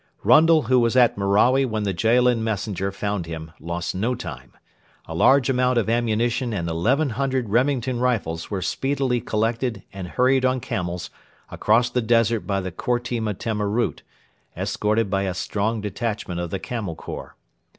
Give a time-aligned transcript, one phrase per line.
[0.23, 4.53] Rundle, who was at Merawi when the Jaalin messenger found him, lost no time.
[5.05, 10.59] A large amount of ammunition and 1,100 Remington rifles were speedily collected and hurried on
[10.59, 11.11] camels
[11.51, 14.01] across the desert by the Korti Metemma route,
[14.57, 17.35] escorted by a strong detachment of the Camel Corps.